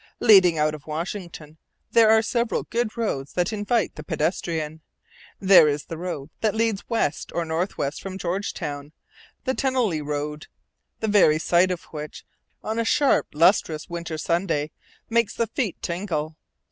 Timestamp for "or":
7.35-7.45